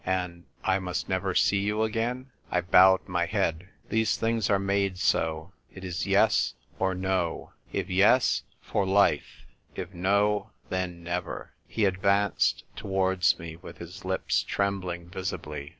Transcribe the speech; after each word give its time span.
"And— 0.03 0.45
I 0.63 0.79
must 0.79 1.07
never 1.09 1.35
sec 1.35 1.59
you 1.59 1.83
again?" 1.83 2.31
I 2.51 2.61
bowed 2.61 3.07
my 3.07 3.27
head." 3.27 3.67
Tiiese 3.91 4.17
things 4.17 4.49
arc 4.49 4.63
made 4.63 4.97
so. 4.97 5.53
It 5.71 5.83
is 5.85 6.07
yes 6.07 6.55
or 6.79 6.95
nu. 6.95 7.51
Uycs, 7.71 8.41
for 8.63 8.83
hfc; 8.87 9.21
if 9.75 9.91
uo, 9.91 10.49
then 10.69 11.03
never." 11.03 11.51
He 11.67 11.85
advanced 11.85 12.63
towards 12.75 13.37
me, 13.37 13.57
with 13.57 13.77
his 13.77 14.03
lips 14.03 14.41
trembling 14.41 15.07
visibly. 15.07 15.69